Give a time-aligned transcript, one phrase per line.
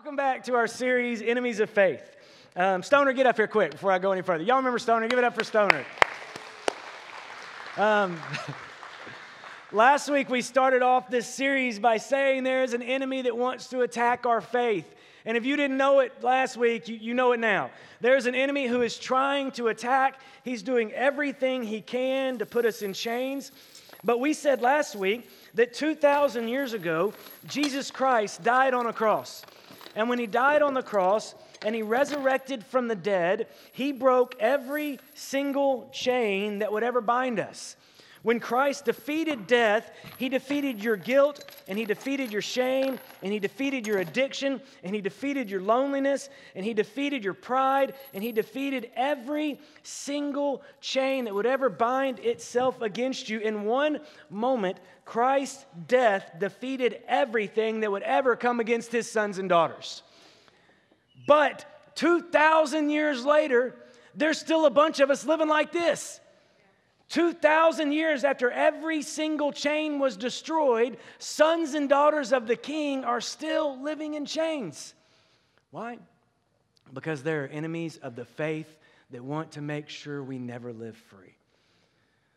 [0.00, 2.16] Welcome back to our series, Enemies of Faith.
[2.56, 4.42] Um, Stoner, get up here quick before I go any further.
[4.42, 5.06] Y'all remember Stoner?
[5.08, 5.84] Give it up for Stoner.
[7.76, 8.18] Um,
[9.72, 13.66] last week we started off this series by saying there is an enemy that wants
[13.68, 14.86] to attack our faith.
[15.26, 17.70] And if you didn't know it last week, you, you know it now.
[18.00, 20.18] There's an enemy who is trying to attack.
[20.44, 23.52] He's doing everything he can to put us in chains.
[24.02, 27.12] But we said last week that 2,000 years ago,
[27.46, 29.44] Jesus Christ died on a cross.
[29.94, 34.36] And when he died on the cross and he resurrected from the dead, he broke
[34.38, 37.76] every single chain that would ever bind us.
[38.22, 43.38] When Christ defeated death, he defeated your guilt and he defeated your shame and he
[43.38, 48.30] defeated your addiction and he defeated your loneliness and he defeated your pride and he
[48.30, 53.38] defeated every single chain that would ever bind itself against you.
[53.38, 59.48] In one moment, Christ's death defeated everything that would ever come against his sons and
[59.48, 60.02] daughters.
[61.26, 63.76] But 2,000 years later,
[64.14, 66.20] there's still a bunch of us living like this.
[67.10, 73.20] 2,000 years after every single chain was destroyed, sons and daughters of the king are
[73.20, 74.94] still living in chains.
[75.72, 75.98] Why?
[76.92, 78.78] Because there are enemies of the faith
[79.10, 81.34] that want to make sure we never live free.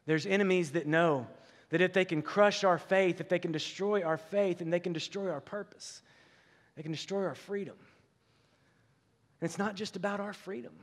[0.07, 1.27] There's enemies that know
[1.69, 4.79] that if they can crush our faith, if they can destroy our faith, and they
[4.79, 6.01] can destroy our purpose,
[6.75, 7.75] they can destroy our freedom.
[9.39, 10.73] And it's not just about our freedom.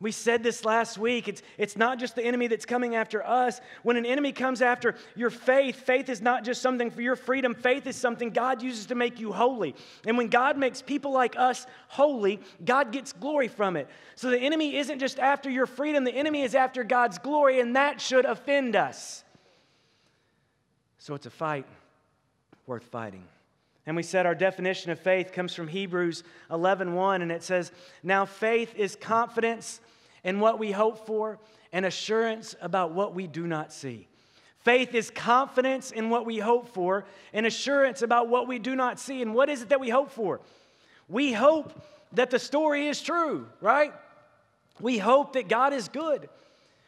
[0.00, 1.28] We said this last week.
[1.28, 3.60] It's, it's not just the enemy that's coming after us.
[3.82, 7.54] When an enemy comes after your faith, faith is not just something for your freedom.
[7.54, 9.74] Faith is something God uses to make you holy.
[10.04, 13.88] And when God makes people like us holy, God gets glory from it.
[14.16, 17.76] So the enemy isn't just after your freedom, the enemy is after God's glory, and
[17.76, 19.24] that should offend us.
[20.98, 21.66] So it's a fight
[22.66, 23.24] worth fighting.
[23.86, 27.70] And we said our definition of faith comes from Hebrews 11:1 and it says,
[28.02, 29.80] "Now faith is confidence
[30.24, 31.38] in what we hope for
[31.74, 34.08] and assurance about what we do not see.
[34.60, 38.98] Faith is confidence in what we hope for and assurance about what we do not
[38.98, 39.20] see.
[39.20, 40.40] And what is it that we hope for?
[41.08, 43.92] We hope that the story is true, right?
[44.80, 46.30] We hope that God is good.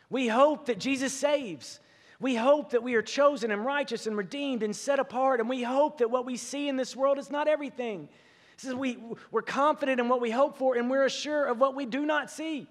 [0.09, 1.81] We hope that Jesus saves.
[2.21, 5.41] We hope that we are chosen and righteous and redeemed and set apart.
[5.41, 8.09] And we hope that what we see in this world is not everything.
[8.57, 8.99] This is we,
[9.31, 12.31] we're confident in what we hope for and we're assured of what we do not
[12.31, 12.67] see.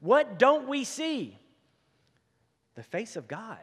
[0.00, 1.38] What don't we see?
[2.74, 3.58] The face of God.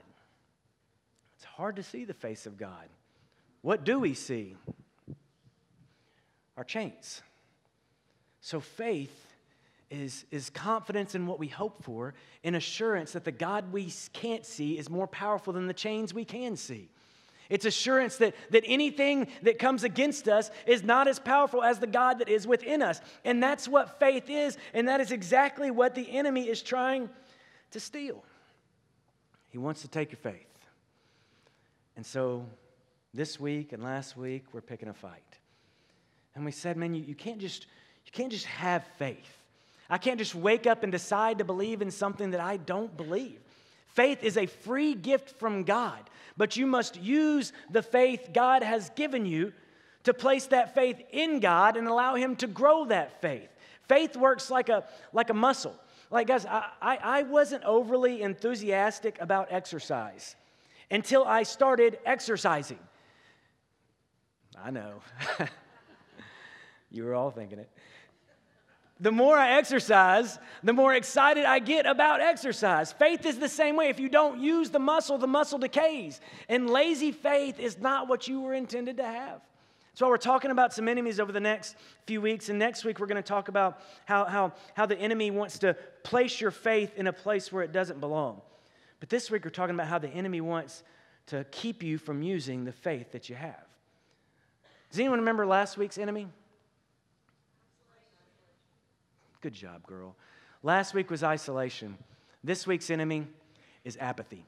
[1.36, 2.90] It's hard to see the face of God.
[3.62, 4.56] What do we see?
[6.58, 7.22] Our chains.
[8.42, 9.29] So faith
[9.90, 12.14] is, is confidence in what we hope for
[12.44, 16.26] and assurance that the God we can't see is more powerful than the chains we
[16.26, 16.90] can see.
[17.50, 21.88] It's assurance that, that anything that comes against us is not as powerful as the
[21.88, 23.02] God that is within us.
[23.26, 27.10] And that's what faith is, and that is exactly what the enemy is trying
[27.72, 28.24] to steal.
[29.50, 30.46] He wants to take your faith.
[31.96, 32.46] And so
[33.16, 35.24] this week and last week, we're picking a fight.
[36.36, 37.66] And we said, man, you, you, can't just,
[38.06, 39.39] you can't just have faith.
[39.90, 43.40] I can't just wake up and decide to believe in something that I don't believe.
[43.88, 48.92] Faith is a free gift from God, but you must use the faith God has
[48.92, 49.52] given you
[50.04, 53.50] to place that faith in God and allow Him to grow that faith.
[53.88, 55.76] Faith works like a, like a muscle.
[56.12, 60.36] Like, guys, I, I, I wasn't overly enthusiastic about exercise
[60.92, 62.80] until I started exercising.
[64.58, 65.02] I know.
[66.92, 67.70] you were all thinking it
[69.00, 72.92] the more I exercise, the more excited I get about exercise.
[72.92, 73.88] Faith is the same way.
[73.88, 76.20] If you don't use the muscle, the muscle decays.
[76.50, 79.42] And lazy faith is not what you were intended to have.
[79.94, 81.76] So we're talking about some enemies over the next
[82.08, 82.50] few weeks.
[82.50, 85.76] And next week, we're going to talk about how, how, how the enemy wants to
[86.04, 88.42] place your faith in a place where it doesn't belong.
[89.00, 90.84] But this week, we're talking about how the enemy wants
[91.28, 93.64] to keep you from using the faith that you have.
[94.90, 96.28] Does anyone remember last week's enemy?
[99.42, 100.16] Good job, girl.
[100.64, 101.98] Last week was isolation.
[102.44, 103.28] This week's enemy
[103.86, 104.46] is apathy.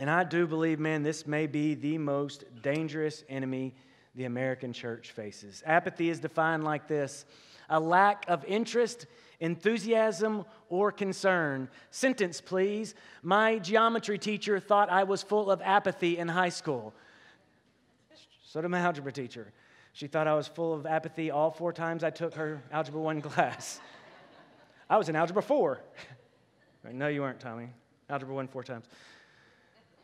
[0.00, 3.74] And I do believe, man, this may be the most dangerous enemy
[4.16, 5.62] the American church faces.
[5.64, 7.24] Apathy is defined like this
[7.70, 9.06] a lack of interest,
[9.40, 11.68] enthusiasm, or concern.
[11.90, 12.94] Sentence, please.
[13.22, 16.92] My geometry teacher thought I was full of apathy in high school.
[18.44, 19.52] So did my algebra teacher.
[19.94, 23.22] She thought I was full of apathy all four times I took her Algebra 1
[23.22, 23.80] class.
[24.90, 25.80] I was in Algebra 4.
[26.92, 27.68] no, you weren't, Tommy.
[28.10, 28.86] Algebra 1 four times.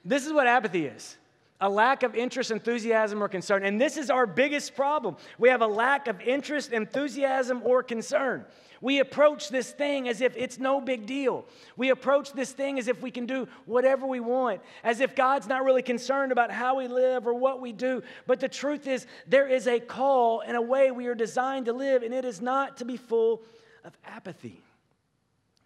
[0.04, 1.16] This is what apathy is
[1.60, 3.64] a lack of interest, enthusiasm, or concern.
[3.64, 5.16] And this is our biggest problem.
[5.38, 8.44] We have a lack of interest, enthusiasm, or concern.
[8.80, 11.44] We approach this thing as if it's no big deal.
[11.76, 15.46] We approach this thing as if we can do whatever we want, as if God's
[15.46, 18.02] not really concerned about how we live or what we do.
[18.26, 21.74] But the truth is, there is a call and a way we are designed to
[21.74, 23.42] live, and it is not to be full
[23.84, 24.62] of apathy.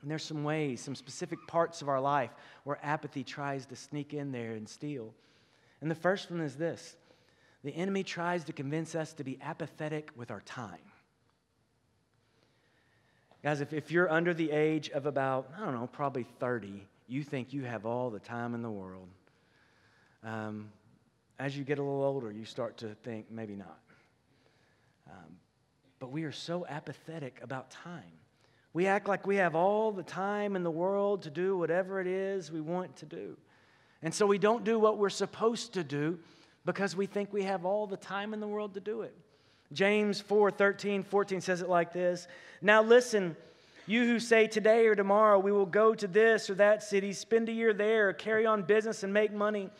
[0.02, 2.30] And there's some ways, some specific parts of our life
[2.64, 5.14] where apathy tries to sneak in there and steal.
[5.84, 6.96] And the first one is this
[7.62, 10.78] the enemy tries to convince us to be apathetic with our time.
[13.42, 17.22] Guys, if, if you're under the age of about, I don't know, probably 30, you
[17.22, 19.08] think you have all the time in the world.
[20.24, 20.70] Um,
[21.38, 23.80] as you get a little older, you start to think maybe not.
[25.10, 25.36] Um,
[25.98, 28.04] but we are so apathetic about time.
[28.72, 32.06] We act like we have all the time in the world to do whatever it
[32.06, 33.36] is we want to do.
[34.04, 36.18] And so we don't do what we're supposed to do
[36.66, 39.16] because we think we have all the time in the world to do it.
[39.72, 42.28] James 4 13, 14 says it like this
[42.60, 43.34] Now listen,
[43.86, 47.48] you who say today or tomorrow we will go to this or that city, spend
[47.48, 49.70] a year there, carry on business and make money.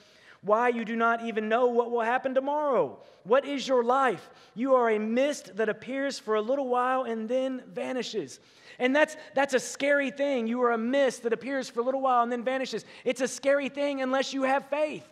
[0.45, 2.99] Why you do not even know what will happen tomorrow?
[3.23, 4.29] What is your life?
[4.55, 8.41] You are a mist that appears for a little while and then vanishes.
[8.79, 10.47] And that's, that's a scary thing.
[10.47, 12.85] You are a mist that appears for a little while and then vanishes.
[13.07, 15.07] It's a scary thing unless you have faith.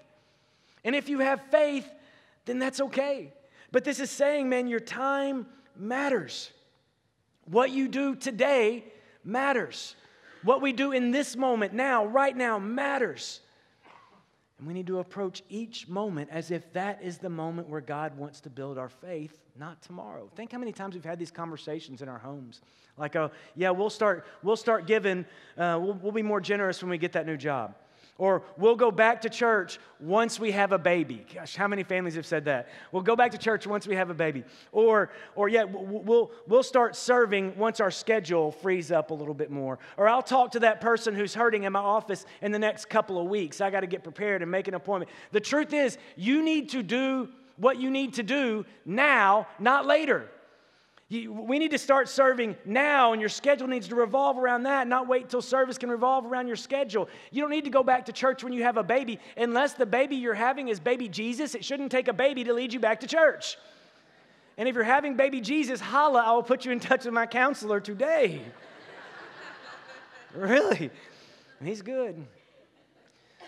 [0.85, 1.91] And if you have faith,
[2.45, 3.33] then that's okay.
[3.71, 5.47] But this is saying, man, your time
[5.77, 6.51] matters.
[7.47, 8.85] What you do today
[9.25, 9.97] matters.
[10.43, 13.41] What we do in this moment, now, right now, matters.
[14.63, 18.17] And we need to approach each moment as if that is the moment where God
[18.17, 20.31] wants to build our faith, not tomorrow.
[20.37, 22.61] Think how many times we've had these conversations in our homes.
[22.97, 25.25] Like, oh, yeah, we'll start, we'll start giving,
[25.59, 27.75] uh, we'll, we'll be more generous when we get that new job.
[28.23, 31.27] Or we'll go back to church once we have a baby.
[31.35, 32.69] Gosh, how many families have said that?
[32.93, 34.45] We'll go back to church once we have a baby.
[34.71, 39.51] Or, or yeah, we'll, we'll start serving once our schedule frees up a little bit
[39.51, 39.81] more.
[39.97, 43.21] Or I'll talk to that person who's hurting in my office in the next couple
[43.21, 43.61] of weeks.
[43.61, 45.11] I got to get prepared and make an appointment.
[45.33, 50.29] The truth is, you need to do what you need to do now, not later.
[51.13, 55.09] We need to start serving now, and your schedule needs to revolve around that, not
[55.09, 57.07] wait till service can revolve around your schedule.
[57.31, 59.85] You don't need to go back to church when you have a baby, unless the
[59.85, 61.55] baby you're having is baby Jesus.
[61.55, 63.59] It shouldn't take a baby to lead you back to church.
[64.57, 67.27] And if you're having baby Jesus, holla, I will put you in touch with my
[67.27, 68.41] counselor today.
[70.35, 70.91] really?
[71.63, 72.25] He's good.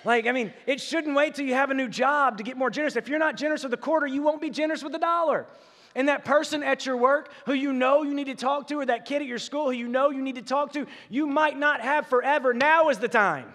[0.05, 2.69] Like, I mean, it shouldn't wait till you have a new job to get more
[2.69, 2.97] generous.
[2.97, 5.47] If you're not generous with a quarter, you won't be generous with a dollar.
[5.95, 8.87] And that person at your work who you know you need to talk to, or
[8.87, 11.59] that kid at your school who you know you need to talk to, you might
[11.59, 12.53] not have forever.
[12.53, 13.53] Now is the time.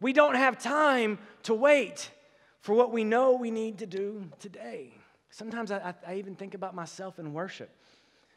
[0.00, 2.10] We don't have time to wait
[2.60, 4.92] for what we know we need to do today.
[5.30, 7.70] Sometimes I, I, even think about myself in worship.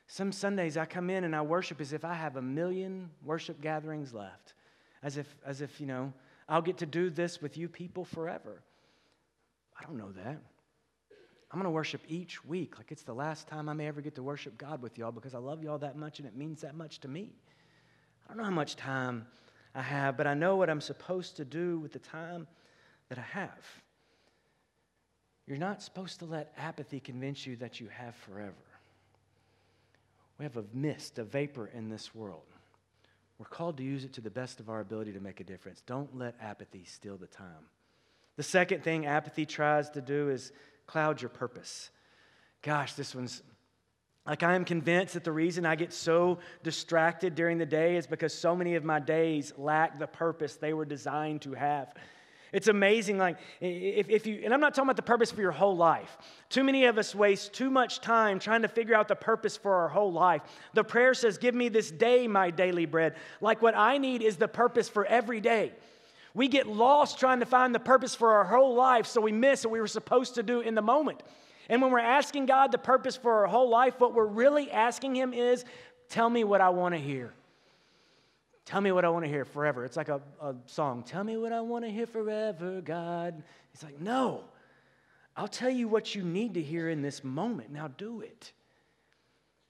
[0.07, 3.61] Some Sundays I come in and I worship as if I have a million worship
[3.61, 4.53] gatherings left,
[5.01, 6.13] as if, as if you know,
[6.47, 8.61] I'll get to do this with you people forever.
[9.77, 10.37] I don't know that.
[11.53, 14.15] I'm going to worship each week like it's the last time I may ever get
[14.15, 16.73] to worship God with y'all because I love y'all that much and it means that
[16.73, 17.29] much to me.
[18.25, 19.27] I don't know how much time
[19.75, 22.47] I have, but I know what I'm supposed to do with the time
[23.09, 23.83] that I have.
[25.45, 28.53] You're not supposed to let apathy convince you that you have forever.
[30.39, 32.41] We have a mist, a vapor in this world.
[33.37, 35.83] We're called to use it to the best of our ability to make a difference.
[35.85, 37.67] Don't let apathy steal the time.
[38.37, 40.51] The second thing apathy tries to do is
[40.87, 41.89] cloud your purpose.
[42.61, 43.41] Gosh, this one's
[44.25, 48.07] like, I am convinced that the reason I get so distracted during the day is
[48.07, 51.93] because so many of my days lack the purpose they were designed to have.
[52.53, 55.51] It's amazing, like, if, if you, and I'm not talking about the purpose for your
[55.51, 56.15] whole life.
[56.49, 59.73] Too many of us waste too much time trying to figure out the purpose for
[59.73, 60.43] our whole life.
[60.75, 63.15] The prayer says, Give me this day my daily bread.
[63.41, 65.73] Like, what I need is the purpose for every day.
[66.33, 69.63] We get lost trying to find the purpose for our whole life, so we miss
[69.63, 71.21] what we were supposed to do in the moment.
[71.69, 75.15] And when we're asking God the purpose for our whole life, what we're really asking
[75.15, 75.63] Him is,
[76.09, 77.33] Tell me what I want to hear.
[78.65, 79.83] Tell me what I want to hear forever.
[79.85, 81.03] It's like a, a song.
[81.03, 83.41] Tell me what I want to hear forever, God.
[83.71, 84.43] He's like, No,
[85.37, 87.71] I'll tell you what you need to hear in this moment.
[87.71, 88.51] Now do it.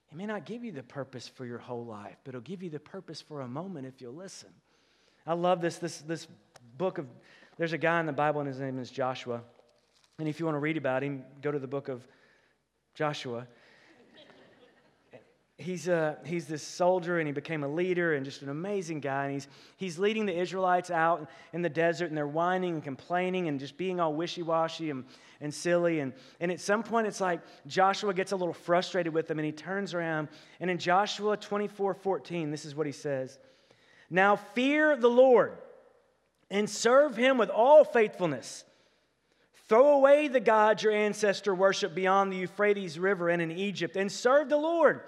[0.06, 2.70] He may not give you the purpose for your whole life, but He'll give you
[2.70, 4.50] the purpose for a moment if you'll listen.
[5.26, 6.26] I love this, this, this
[6.76, 7.06] book of,
[7.56, 9.40] there's a guy in the Bible, and his name is Joshua.
[10.18, 12.06] And if you want to read about him, go to the book of
[12.94, 13.46] Joshua.
[15.58, 19.24] he's, a, he's this soldier and he became a leader and just an amazing guy.
[19.24, 23.48] And he's, he's leading the Israelites out in the desert and they're whining and complaining
[23.48, 25.04] and just being all wishy washy and,
[25.40, 25.98] and silly.
[25.98, 29.46] And, and at some point, it's like Joshua gets a little frustrated with them and
[29.46, 30.28] he turns around.
[30.60, 33.40] And in Joshua 24 14, this is what he says
[34.10, 35.58] Now fear the Lord
[36.50, 38.64] and serve him with all faithfulness.
[39.68, 44.12] Throw away the gods your ancestor worshiped beyond the Euphrates River and in Egypt, and
[44.12, 45.00] serve the Lord.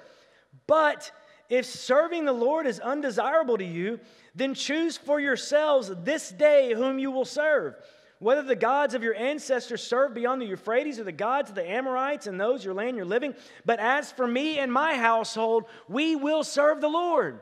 [0.67, 1.11] But
[1.49, 4.01] if serving the Lord is undesirable to you,
[4.35, 7.77] then choose for yourselves this day whom you will serve.
[8.19, 11.71] Whether the gods of your ancestors served beyond the Euphrates or the gods of the
[11.71, 13.35] Amorites and those your land you're living.
[13.67, 17.41] But as for me and my household, we will serve the Lord.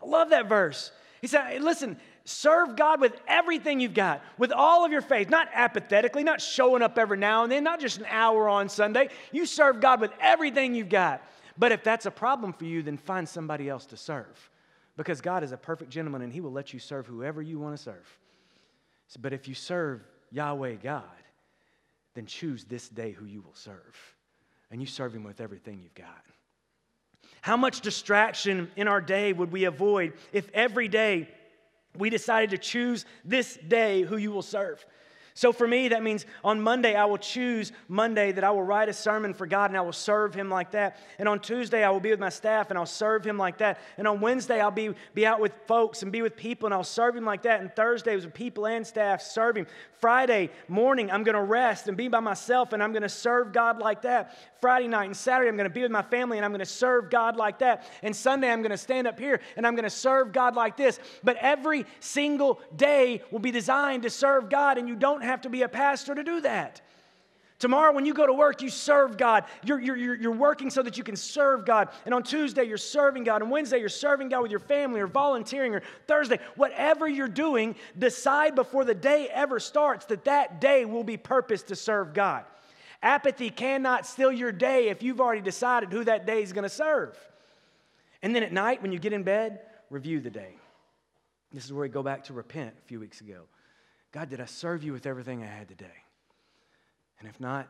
[0.00, 0.92] I love that verse.
[1.20, 1.98] He said, listen,
[2.28, 6.82] Serve God with everything you've got, with all of your faith, not apathetically, not showing
[6.82, 9.08] up every now and then, not just an hour on Sunday.
[9.32, 11.26] You serve God with everything you've got.
[11.56, 14.50] But if that's a problem for you, then find somebody else to serve.
[14.98, 17.74] Because God is a perfect gentleman and He will let you serve whoever you want
[17.78, 18.18] to serve.
[19.18, 21.04] But if you serve Yahweh God,
[22.12, 23.96] then choose this day who you will serve.
[24.70, 26.24] And you serve Him with everything you've got.
[27.40, 31.28] How much distraction in our day would we avoid if every day
[31.98, 34.84] we decided to choose this day who you will serve.
[35.38, 38.88] So for me, that means on Monday, I will choose Monday that I will write
[38.88, 40.96] a sermon for God and I will serve Him like that.
[41.16, 43.78] And on Tuesday, I will be with my staff and I'll serve Him like that.
[43.98, 46.82] And on Wednesday, I'll be, be out with folks and be with people and I'll
[46.82, 47.60] serve Him like that.
[47.60, 49.68] And Thursday was with people and staff serving.
[50.00, 53.52] Friday morning, I'm going to rest and be by myself and I'm going to serve
[53.52, 54.36] God like that.
[54.60, 56.66] Friday night and Saturday, I'm going to be with my family and I'm going to
[56.66, 57.88] serve God like that.
[58.02, 60.76] And Sunday, I'm going to stand up here and I'm going to serve God like
[60.76, 60.98] this.
[61.22, 65.48] But every single day will be designed to serve God, and you don't have to
[65.48, 66.80] be a pastor to do that.
[67.58, 69.44] Tomorrow, when you go to work, you serve God.
[69.64, 71.88] You're, you're, you're working so that you can serve God.
[72.04, 73.42] And on Tuesday, you're serving God.
[73.42, 75.74] And Wednesday, you're serving God with your family or volunteering.
[75.74, 81.02] Or Thursday, whatever you're doing, decide before the day ever starts that that day will
[81.02, 82.44] be purposed to serve God.
[83.02, 86.68] Apathy cannot steal your day if you've already decided who that day is going to
[86.68, 87.16] serve.
[88.22, 90.54] And then at night, when you get in bed, review the day.
[91.52, 93.42] This is where we go back to repent a few weeks ago.
[94.12, 95.86] God, did I serve you with everything I had today?
[97.18, 97.68] And if not,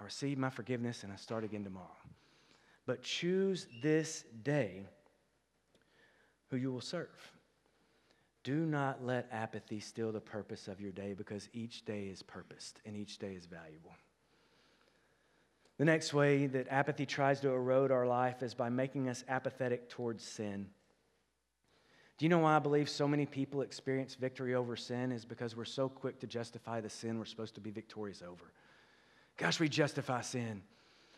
[0.00, 1.86] I receive my forgiveness and I start again tomorrow.
[2.86, 4.84] But choose this day
[6.48, 7.32] who you will serve.
[8.44, 12.80] Do not let apathy steal the purpose of your day because each day is purposed
[12.86, 13.92] and each day is valuable.
[15.78, 19.90] The next way that apathy tries to erode our life is by making us apathetic
[19.90, 20.68] towards sin.
[22.18, 25.12] Do you know why I believe so many people experience victory over sin?
[25.12, 28.52] Is because we're so quick to justify the sin we're supposed to be victorious over.
[29.36, 30.62] Gosh, we justify sin.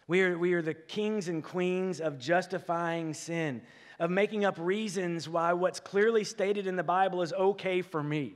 [0.09, 3.62] We are, we are the kings and queens of justifying sin,
[4.00, 8.35] of making up reasons why what's clearly stated in the Bible is okay for me.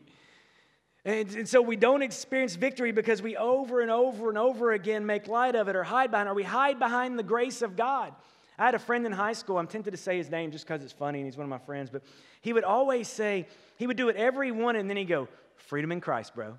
[1.04, 5.04] And, and, so we don't experience victory because we over and over and over again
[5.04, 7.74] make light of it or hide behind it, or we hide behind the grace of
[7.74, 8.14] God.
[8.62, 10.84] I had a friend in high school, I'm tempted to say his name just because
[10.84, 12.00] it's funny and he's one of my friends, but
[12.42, 15.26] he would always say, he would do it every one, and then he'd go,
[15.56, 16.56] Freedom in Christ, bro.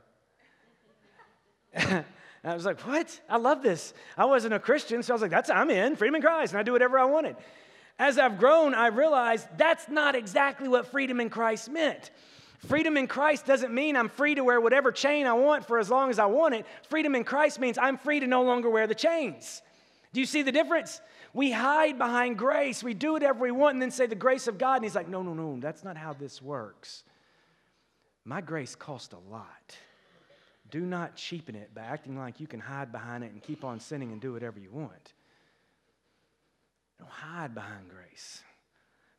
[1.74, 2.04] and
[2.44, 3.18] I was like, What?
[3.30, 3.94] I love this.
[4.18, 6.60] I wasn't a Christian, so I was like, That's, I'm in, freedom in Christ, and
[6.60, 7.38] I do whatever I wanted.
[7.98, 12.12] As I've grown, I realized that's not exactly what freedom in Christ meant.
[12.68, 15.90] Freedom in Christ doesn't mean I'm free to wear whatever chain I want for as
[15.90, 16.66] long as I want it.
[16.90, 19.62] Freedom in Christ means I'm free to no longer wear the chains.
[20.12, 21.00] Do you see the difference?
[21.34, 22.84] We hide behind grace.
[22.84, 24.76] We do whatever we want and then say the grace of God.
[24.76, 27.04] And He's like, no, no, no, that's not how this works.
[28.24, 29.78] My grace cost a lot.
[30.70, 33.80] Do not cheapen it by acting like you can hide behind it and keep on
[33.80, 35.14] sinning and do whatever you want.
[37.00, 38.42] Don't hide behind grace.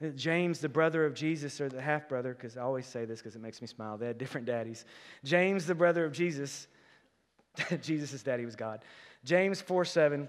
[0.03, 3.21] Uh, James, the brother of Jesus, or the half brother, because I always say this
[3.21, 3.99] because it makes me smile.
[3.99, 4.85] They had different daddies.
[5.23, 6.67] James, the brother of Jesus,
[7.83, 8.81] Jesus' daddy was God.
[9.25, 10.29] James 4 7.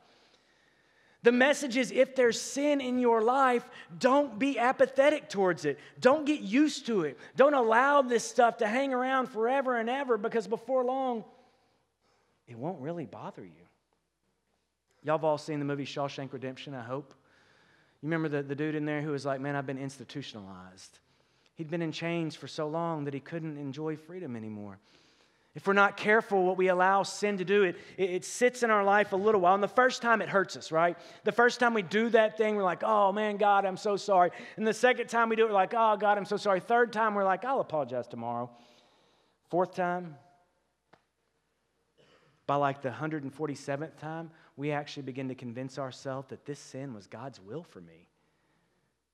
[1.23, 3.67] The message is if there's sin in your life,
[3.99, 5.77] don't be apathetic towards it.
[5.99, 7.19] Don't get used to it.
[7.35, 11.23] Don't allow this stuff to hang around forever and ever because before long,
[12.47, 13.51] it won't really bother you.
[15.03, 17.13] Y'all have all seen the movie Shawshank Redemption, I hope.
[18.01, 20.99] You remember the, the dude in there who was like, Man, I've been institutionalized.
[21.55, 24.79] He'd been in chains for so long that he couldn't enjoy freedom anymore.
[25.53, 28.85] If we're not careful, what we allow sin to do, it, it, sits in our
[28.85, 29.53] life a little while.
[29.53, 30.97] And the first time it hurts us, right?
[31.25, 34.31] The first time we do that thing, we're like, oh man, God, I'm so sorry.
[34.55, 36.61] And the second time we do it, we're like, oh God, I'm so sorry.
[36.61, 38.49] Third time, we're like, I'll apologize tomorrow.
[39.49, 40.15] Fourth time,
[42.47, 47.07] by like the 147th time, we actually begin to convince ourselves that this sin was
[47.07, 48.07] God's will for me,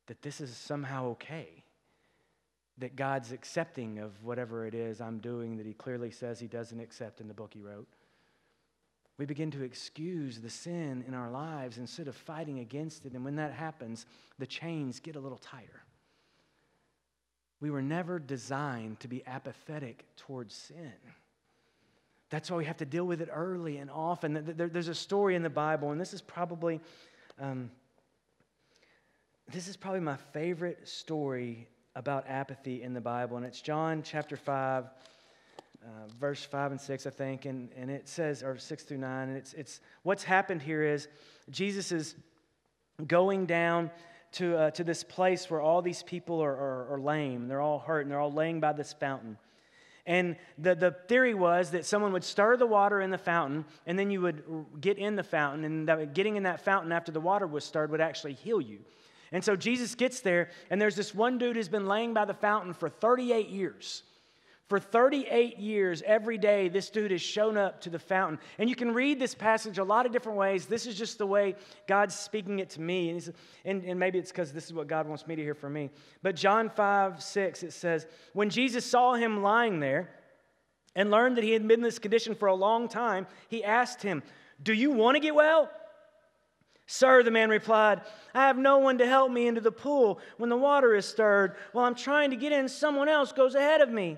[0.06, 1.64] that this is somehow okay
[2.80, 6.80] that God's accepting of whatever it is I'm doing that He clearly says He doesn't
[6.80, 7.88] accept in the book He wrote.
[9.18, 13.14] We begin to excuse the sin in our lives instead of fighting against it.
[13.14, 14.06] And when that happens,
[14.38, 15.82] the chains get a little tighter.
[17.60, 20.94] We were never designed to be apathetic towards sin.
[22.30, 24.54] That's why we have to deal with it early and often.
[24.56, 26.80] There's a story in the Bible, and this is probably.
[27.40, 27.72] Um,
[29.52, 31.68] this is probably my favorite story
[31.98, 35.88] about apathy in the Bible, and it's John chapter 5, uh,
[36.20, 39.36] verse 5 and 6, I think, and, and it says, or 6 through 9, and
[39.36, 41.08] it's, it's what's happened here is
[41.50, 42.14] Jesus is
[43.08, 43.90] going down
[44.34, 47.80] to, uh, to this place where all these people are, are, are lame, they're all
[47.80, 49.36] hurt, and they're all laying by this fountain.
[50.06, 53.98] And the, the theory was that someone would stir the water in the fountain, and
[53.98, 54.44] then you would
[54.80, 57.90] get in the fountain, and that getting in that fountain after the water was stirred
[57.90, 58.82] would actually heal you.
[59.32, 62.34] And so Jesus gets there, and there's this one dude who's been laying by the
[62.34, 64.04] fountain for 38 years.
[64.68, 68.38] For 38 years, every day, this dude has shown up to the fountain.
[68.58, 70.66] And you can read this passage a lot of different ways.
[70.66, 71.56] This is just the way
[71.88, 73.12] God's speaking it to me.
[73.12, 75.72] And, and, and maybe it's because this is what God wants me to hear from
[75.72, 75.90] me.
[76.22, 80.10] But John 5, 6, it says, When Jesus saw him lying there
[80.98, 84.04] and learned that he had been in this condition for a long time, he asked
[84.04, 84.22] him,
[84.62, 85.70] Do you want to get well?
[86.88, 88.02] Sir, the man replied,
[88.34, 91.58] I have no one to help me into the pool when the water is stirred.
[91.74, 94.18] While I'm trying to get in, someone else goes ahead of me.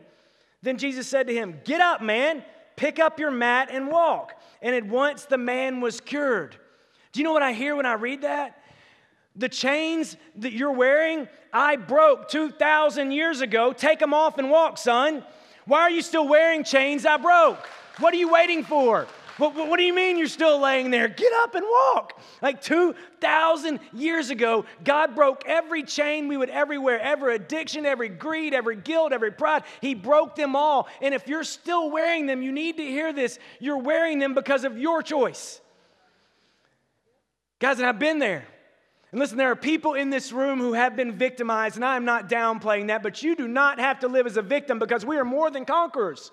[0.61, 2.43] Then Jesus said to him, Get up, man,
[2.75, 4.39] pick up your mat and walk.
[4.61, 6.55] And at once the man was cured.
[7.11, 8.61] Do you know what I hear when I read that?
[9.35, 13.73] The chains that you're wearing, I broke 2,000 years ago.
[13.73, 15.23] Take them off and walk, son.
[15.65, 17.65] Why are you still wearing chains I broke?
[17.97, 19.07] What are you waiting for?
[19.39, 21.07] What, what do you mean you're still laying there?
[21.07, 22.19] Get up and walk.
[22.41, 28.53] Like 2,000 years ago, God broke every chain we would everywhere, every addiction, every greed,
[28.53, 29.63] every guilt, every pride.
[29.79, 30.89] He broke them all.
[31.01, 33.39] And if you're still wearing them, you need to hear this.
[33.59, 35.61] You're wearing them because of your choice.
[37.59, 38.45] Guys, and I've been there.
[39.11, 42.29] And listen, there are people in this room who have been victimized, and I'm not
[42.29, 45.25] downplaying that, but you do not have to live as a victim because we are
[45.25, 46.31] more than conquerors.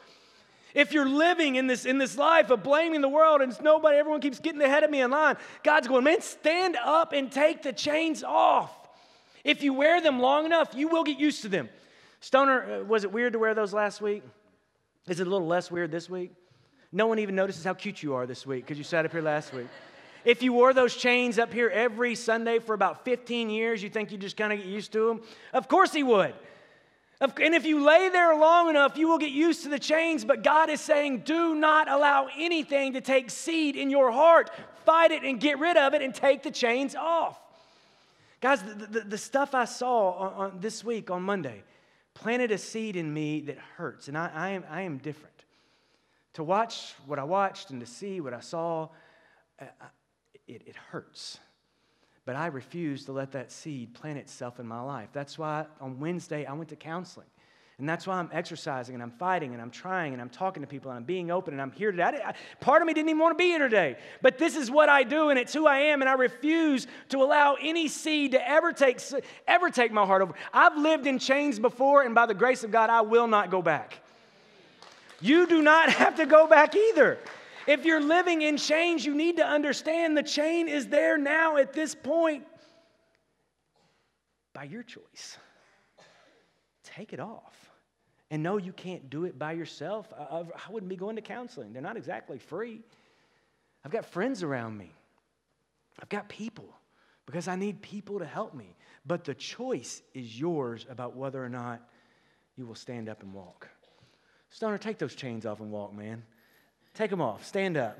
[0.76, 3.96] If you're living in this, in this life of blaming the world and it's nobody,
[3.96, 7.62] everyone keeps getting ahead of me in line, God's going, man, stand up and take
[7.62, 8.70] the chains off.
[9.42, 11.70] If you wear them long enough, you will get used to them.
[12.20, 14.22] Stoner, uh, was it weird to wear those last week?
[15.08, 16.32] Is it a little less weird this week?
[16.92, 19.22] No one even notices how cute you are this week because you sat up here
[19.22, 19.68] last week.
[20.26, 24.12] If you wore those chains up here every Sunday for about 15 years, you think
[24.12, 25.22] you just kind of get used to them?
[25.54, 26.34] Of course he would.
[27.20, 30.24] And if you lay there long enough, you will get used to the chains.
[30.24, 34.50] But God is saying, do not allow anything to take seed in your heart.
[34.84, 37.40] Fight it and get rid of it and take the chains off.
[38.42, 41.62] Guys, the, the, the stuff I saw on, on, this week on Monday
[42.12, 44.08] planted a seed in me that hurts.
[44.08, 45.32] And I, I, am, I am different.
[46.34, 48.88] To watch what I watched and to see what I saw,
[49.58, 49.64] uh,
[50.46, 51.38] it, it hurts.
[52.26, 55.08] But I refuse to let that seed plant itself in my life.
[55.12, 57.28] That's why on Wednesday I went to counseling.
[57.78, 60.66] And that's why I'm exercising and I'm fighting and I'm trying and I'm talking to
[60.66, 62.04] people and I'm being open and I'm here today.
[62.04, 64.70] I, I, part of me didn't even want to be here today, but this is
[64.70, 68.32] what I do and it's who I am and I refuse to allow any seed
[68.32, 69.00] to ever take,
[69.46, 70.32] ever take my heart over.
[70.54, 73.60] I've lived in chains before and by the grace of God, I will not go
[73.60, 73.98] back.
[75.20, 77.18] You do not have to go back either.
[77.66, 81.72] If you're living in chains, you need to understand the chain is there now at
[81.72, 82.44] this point
[84.52, 85.36] by your choice.
[86.84, 87.70] Take it off.
[88.30, 90.12] And no, you can't do it by yourself.
[90.18, 92.82] I, I wouldn't be going to counseling, they're not exactly free.
[93.84, 94.92] I've got friends around me,
[96.00, 96.68] I've got people
[97.26, 98.76] because I need people to help me.
[99.04, 101.80] But the choice is yours about whether or not
[102.56, 103.68] you will stand up and walk.
[104.50, 106.22] Stoner, take those chains off and walk, man.
[106.96, 107.44] Take them off.
[107.44, 107.98] Stand up.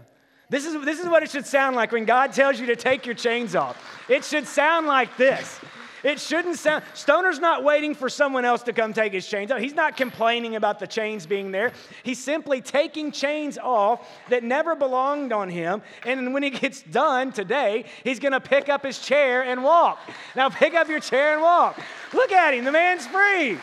[0.48, 3.04] This is, this is what it should sound like when God tells you to take
[3.04, 3.76] your chains off.
[4.08, 5.60] It should sound like this.
[6.04, 9.58] It shouldn't sound, Stoner's not waiting for someone else to come take his chains off.
[9.58, 11.72] He's not complaining about the chains being there.
[12.04, 15.82] He's simply taking chains off that never belonged on him.
[16.04, 19.98] And when he gets done today, he's going to pick up his chair and walk.
[20.36, 21.80] Now, pick up your chair and walk.
[22.12, 22.64] Look at him.
[22.64, 23.58] The man's free.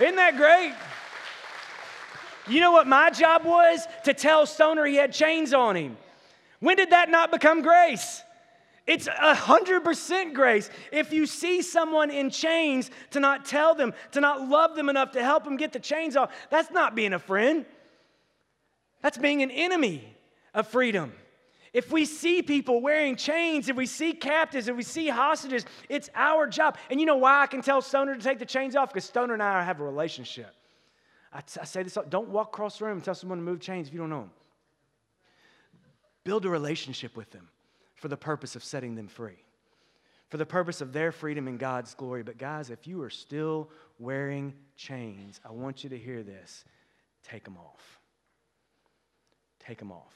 [0.00, 0.74] Isn't that great?
[2.48, 3.86] You know what my job was?
[4.04, 5.96] To tell Stoner he had chains on him.
[6.60, 8.22] When did that not become grace?
[8.86, 10.68] It's a hundred percent grace.
[10.90, 15.12] If you see someone in chains, to not tell them, to not love them enough
[15.12, 17.66] to help them get the chains off, that's not being a friend.
[19.02, 20.16] That's being an enemy
[20.54, 21.12] of freedom.
[21.72, 26.10] If we see people wearing chains, if we see captives, if we see hostages, it's
[26.16, 26.76] our job.
[26.90, 28.88] And you know why I can tell Stoner to take the chains off?
[28.88, 30.52] Because Stoner and I have a relationship.
[31.32, 33.60] I, t- I say this don't walk across the room and tell someone to move
[33.60, 34.30] chains if you don't know them.
[36.24, 37.48] Build a relationship with them
[37.94, 39.38] for the purpose of setting them free,
[40.28, 42.22] for the purpose of their freedom and God's glory.
[42.22, 46.64] But, guys, if you are still wearing chains, I want you to hear this
[47.22, 48.00] take them off.
[49.60, 50.14] Take them off.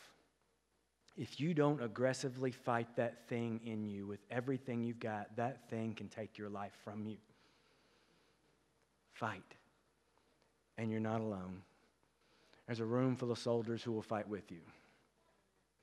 [1.17, 5.95] If you don't aggressively fight that thing in you with everything you've got, that thing
[5.95, 7.19] can take your life from you.
[9.13, 9.55] Fight.
[10.77, 11.63] And you're not alone.
[12.67, 14.61] There's a room full of soldiers who will fight with you.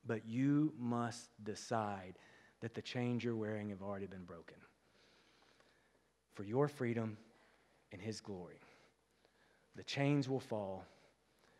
[0.05, 2.15] But you must decide
[2.61, 4.57] that the chains you're wearing have already been broken
[6.33, 7.17] for your freedom
[7.91, 8.59] and His glory.
[9.75, 10.85] The chains will fall,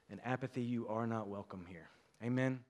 [0.10, 1.90] and apathy, you are not welcome here.
[2.24, 2.62] Amen.